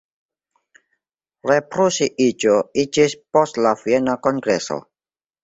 Reprusi-iĝo 1.51 2.57
iĝis 2.85 3.15
post 3.37 3.61
la 3.67 3.75
Viena 3.85 4.19
kongreso. 4.27 4.81